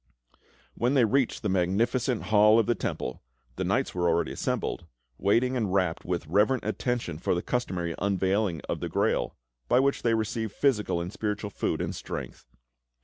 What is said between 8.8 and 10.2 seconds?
Grail, by which they